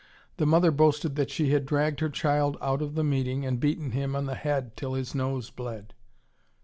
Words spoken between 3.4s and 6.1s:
and beaten him on the head till his nose bled.